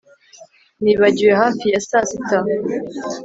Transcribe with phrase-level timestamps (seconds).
[0.83, 2.37] Nibagiwe hafi ya sasita